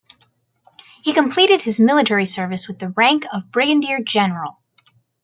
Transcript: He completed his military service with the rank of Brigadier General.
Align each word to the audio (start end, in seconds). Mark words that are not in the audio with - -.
He 1.03 1.13
completed 1.13 1.61
his 1.61 1.79
military 1.79 2.25
service 2.25 2.67
with 2.67 2.79
the 2.79 2.89
rank 2.89 3.27
of 3.31 3.51
Brigadier 3.51 3.99
General. 4.01 4.57